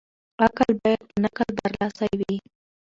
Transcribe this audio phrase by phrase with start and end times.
[0.43, 2.35] عقل بايد په نقل برلاسی وي.